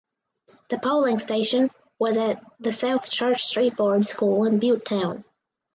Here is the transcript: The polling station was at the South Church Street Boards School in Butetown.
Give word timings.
The 0.69 0.79
polling 0.79 1.19
station 1.19 1.69
was 1.99 2.17
at 2.17 2.43
the 2.59 2.71
South 2.71 3.07
Church 3.07 3.45
Street 3.45 3.75
Boards 3.77 4.09
School 4.09 4.45
in 4.45 4.59
Butetown. 4.59 5.23